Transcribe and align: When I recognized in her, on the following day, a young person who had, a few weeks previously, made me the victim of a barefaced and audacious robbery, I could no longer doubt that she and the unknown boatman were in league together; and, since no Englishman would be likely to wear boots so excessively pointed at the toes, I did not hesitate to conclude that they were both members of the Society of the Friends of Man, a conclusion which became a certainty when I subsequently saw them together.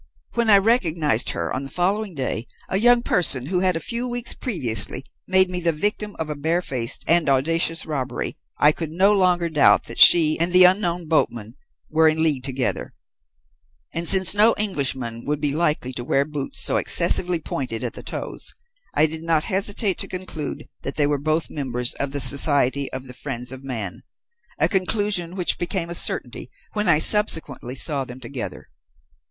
When 0.33 0.49
I 0.49 0.57
recognized 0.57 1.29
in 1.29 1.33
her, 1.35 1.53
on 1.55 1.61
the 1.61 1.69
following 1.69 2.15
day, 2.15 2.47
a 2.69 2.77
young 2.79 3.03
person 3.03 3.45
who 3.45 3.59
had, 3.59 3.75
a 3.75 3.79
few 3.79 4.07
weeks 4.07 4.33
previously, 4.33 5.03
made 5.27 5.51
me 5.51 5.59
the 5.59 5.71
victim 5.71 6.15
of 6.17 6.27
a 6.27 6.33
barefaced 6.35 7.03
and 7.07 7.29
audacious 7.29 7.85
robbery, 7.85 8.35
I 8.57 8.71
could 8.71 8.89
no 8.89 9.13
longer 9.13 9.47
doubt 9.47 9.83
that 9.83 9.99
she 9.99 10.39
and 10.39 10.51
the 10.51 10.63
unknown 10.63 11.07
boatman 11.07 11.53
were 11.87 12.07
in 12.07 12.23
league 12.23 12.41
together; 12.41 12.93
and, 13.93 14.09
since 14.09 14.33
no 14.33 14.55
Englishman 14.57 15.23
would 15.27 15.39
be 15.39 15.51
likely 15.53 15.93
to 15.93 16.03
wear 16.03 16.25
boots 16.25 16.59
so 16.63 16.77
excessively 16.77 17.37
pointed 17.39 17.83
at 17.83 17.93
the 17.93 18.01
toes, 18.01 18.55
I 18.95 19.05
did 19.05 19.21
not 19.21 19.43
hesitate 19.43 19.99
to 19.99 20.07
conclude 20.07 20.67
that 20.81 20.95
they 20.95 21.05
were 21.05 21.19
both 21.19 21.51
members 21.51 21.93
of 21.93 22.11
the 22.11 22.19
Society 22.19 22.91
of 22.91 23.05
the 23.05 23.13
Friends 23.13 23.51
of 23.51 23.63
Man, 23.63 24.01
a 24.57 24.67
conclusion 24.67 25.35
which 25.35 25.59
became 25.59 25.91
a 25.91 25.93
certainty 25.93 26.49
when 26.73 26.89
I 26.89 26.97
subsequently 26.97 27.75
saw 27.75 28.03
them 28.03 28.19
together. 28.19 28.67